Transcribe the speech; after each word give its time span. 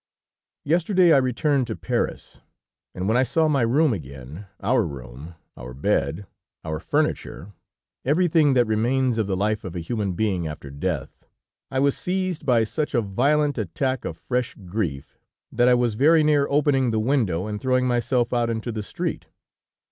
"Yesterday 0.65 1.13
I 1.13 1.17
returned 1.17 1.67
to 1.67 1.75
Paris, 1.75 2.39
and 2.95 3.07
when 3.07 3.15
I 3.15 3.21
saw 3.21 3.47
my 3.47 3.61
room 3.61 3.93
again 3.93 4.47
our 4.59 4.83
room, 4.83 5.35
our 5.55 5.75
bed, 5.75 6.25
our 6.65 6.79
furniture, 6.79 7.53
everything 8.03 8.55
that 8.55 8.65
remains 8.65 9.19
of 9.19 9.27
the 9.27 9.37
life 9.37 9.63
of 9.63 9.75
a 9.75 9.79
human 9.79 10.13
being 10.13 10.47
after 10.47 10.71
death, 10.71 11.27
I 11.69 11.77
was 11.77 11.95
seized 11.95 12.47
by 12.47 12.63
such 12.63 12.95
a 12.95 13.01
violent 13.01 13.59
attack 13.59 14.03
of 14.03 14.17
fresh 14.17 14.55
grief, 14.65 15.19
that 15.51 15.67
I 15.67 15.75
was 15.75 15.93
very 15.93 16.23
near 16.23 16.47
opening 16.49 16.89
the 16.89 16.99
window 16.99 17.45
and 17.45 17.61
throwing 17.61 17.85
myself 17.85 18.33
out 18.33 18.49
into 18.49 18.71
the 18.71 18.81
street. 18.81 19.27